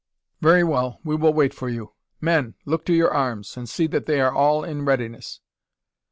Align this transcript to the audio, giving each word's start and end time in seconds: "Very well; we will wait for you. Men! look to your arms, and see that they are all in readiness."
"Very 0.41 0.63
well; 0.63 0.99
we 1.03 1.15
will 1.15 1.31
wait 1.31 1.53
for 1.53 1.69
you. 1.69 1.93
Men! 2.19 2.55
look 2.65 2.85
to 2.87 2.91
your 2.95 3.13
arms, 3.13 3.55
and 3.55 3.69
see 3.69 3.85
that 3.85 4.07
they 4.07 4.19
are 4.19 4.33
all 4.33 4.63
in 4.63 4.83
readiness." 4.83 5.41